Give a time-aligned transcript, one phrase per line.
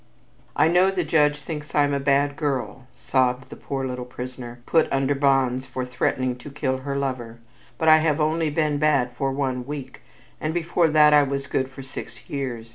[0.55, 4.59] "I know the judge thinks I am a bad girl," sobbed a poor little prisoner,
[4.65, 7.37] put under bonds for threatening to kill her lover,
[7.77, 10.01] "but I have only been bad for one week
[10.39, 12.69] and before that I was good for six years.